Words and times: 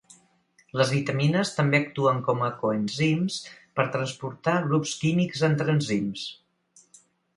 Les 0.79 0.93
vitamines 0.93 1.51
també 1.57 1.81
actuen 1.83 2.23
com 2.29 2.41
a 2.47 2.49
coenzims 2.63 3.37
per 3.81 3.87
transportar 3.97 4.57
grups 4.71 4.95
químics 5.03 5.45
entre 5.53 5.73
enzims. 5.79 6.29